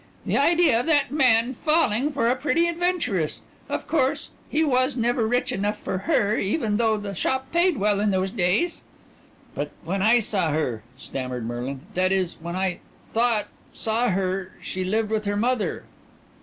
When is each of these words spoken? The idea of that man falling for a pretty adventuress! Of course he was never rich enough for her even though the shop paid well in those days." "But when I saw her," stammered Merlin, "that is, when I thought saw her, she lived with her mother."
The 0.25 0.35
idea 0.35 0.79
of 0.79 0.87
that 0.87 1.11
man 1.11 1.53
falling 1.53 2.09
for 2.11 2.27
a 2.27 2.35
pretty 2.35 2.67
adventuress! 2.67 3.39
Of 3.69 3.87
course 3.87 4.29
he 4.49 4.63
was 4.63 4.95
never 4.97 5.27
rich 5.27 5.51
enough 5.51 5.77
for 5.77 5.99
her 6.09 6.35
even 6.37 6.77
though 6.77 6.97
the 6.97 7.13
shop 7.13 7.51
paid 7.51 7.77
well 7.77 7.99
in 7.99 8.09
those 8.09 8.31
days." 8.31 8.81
"But 9.53 9.69
when 9.83 10.01
I 10.01 10.19
saw 10.19 10.49
her," 10.53 10.81
stammered 10.97 11.45
Merlin, 11.45 11.81
"that 11.93 12.11
is, 12.11 12.35
when 12.41 12.55
I 12.55 12.79
thought 12.97 13.45
saw 13.73 14.09
her, 14.09 14.53
she 14.59 14.83
lived 14.83 15.11
with 15.11 15.25
her 15.25 15.37
mother." 15.37 15.83